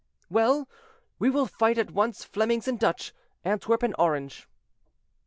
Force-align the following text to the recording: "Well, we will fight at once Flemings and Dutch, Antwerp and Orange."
"Well, 0.31 0.67
we 1.19 1.29
will 1.29 1.45
fight 1.45 1.77
at 1.77 1.91
once 1.91 2.23
Flemings 2.23 2.67
and 2.67 2.79
Dutch, 2.79 3.13
Antwerp 3.45 3.83
and 3.83 3.93
Orange." 3.99 4.47